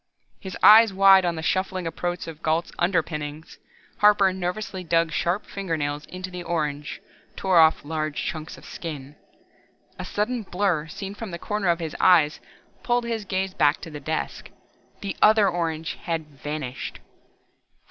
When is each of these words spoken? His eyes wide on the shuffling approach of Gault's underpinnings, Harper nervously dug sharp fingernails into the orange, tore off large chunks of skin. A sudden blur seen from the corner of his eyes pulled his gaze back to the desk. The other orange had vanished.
His 0.39 0.57
eyes 0.63 0.91
wide 0.91 1.25
on 1.25 1.35
the 1.35 1.43
shuffling 1.43 1.85
approach 1.85 2.25
of 2.25 2.41
Gault's 2.41 2.71
underpinnings, 2.79 3.59
Harper 3.99 4.33
nervously 4.33 4.83
dug 4.83 5.11
sharp 5.11 5.45
fingernails 5.45 6.07
into 6.07 6.31
the 6.31 6.41
orange, 6.41 6.99
tore 7.35 7.59
off 7.59 7.85
large 7.85 8.23
chunks 8.25 8.57
of 8.57 8.65
skin. 8.65 9.15
A 9.99 10.03
sudden 10.03 10.41
blur 10.41 10.87
seen 10.87 11.13
from 11.13 11.29
the 11.29 11.37
corner 11.37 11.67
of 11.69 11.77
his 11.79 11.95
eyes 11.99 12.39
pulled 12.81 13.03
his 13.03 13.25
gaze 13.25 13.53
back 13.53 13.79
to 13.81 13.91
the 13.91 13.99
desk. 13.99 14.49
The 15.01 15.15
other 15.21 15.47
orange 15.47 15.93
had 16.01 16.25
vanished. 16.29 16.99